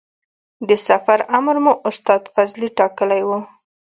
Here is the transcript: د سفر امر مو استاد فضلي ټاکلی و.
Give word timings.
د 0.67 0.69
سفر 0.87 1.19
امر 1.37 1.55
مو 1.63 1.73
استاد 1.89 2.21
فضلي 2.33 2.69
ټاکلی 2.77 3.21
و. 3.27 3.29